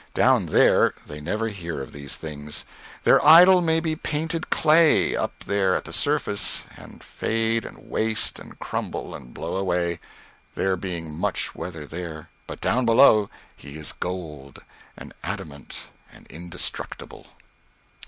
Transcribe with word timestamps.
Down 0.15 0.47
there 0.47 0.95
they 1.05 1.21
never 1.21 1.49
hear 1.49 1.79
of 1.79 1.91
these 1.91 2.15
things. 2.15 2.65
Their 3.03 3.23
idol 3.23 3.61
may 3.61 3.79
be 3.79 3.95
painted 3.95 4.49
clay, 4.49 5.15
up 5.15 5.43
then 5.45 5.75
at 5.75 5.83
the 5.85 5.93
surface, 5.93 6.65
and 6.75 7.03
fade 7.03 7.65
and 7.65 7.87
waste 7.87 8.39
and 8.39 8.57
crumble 8.57 9.13
and 9.13 9.31
blow 9.31 9.57
away, 9.57 9.99
there 10.55 10.75
being 10.75 11.11
much 11.13 11.53
weather 11.53 11.85
there; 11.85 12.29
but 12.47 12.59
down 12.59 12.83
below 12.83 13.29
he 13.55 13.77
is 13.77 13.91
gold 13.93 14.63
and 14.97 15.13
adamant 15.21 15.81
and 16.11 16.25
indestructible." 16.31 17.27